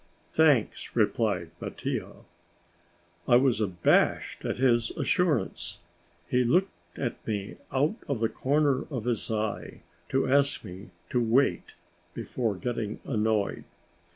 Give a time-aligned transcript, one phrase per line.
[0.33, 2.25] "Thanks," replied Mattia.
[3.27, 5.77] I was abashed at his assurance.
[6.27, 11.21] He looked at me out of the corner of his eye, to ask me to
[11.23, 11.73] wait
[12.15, 13.63] before getting annoyed.